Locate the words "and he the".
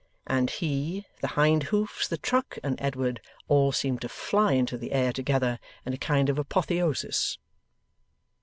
0.25-1.27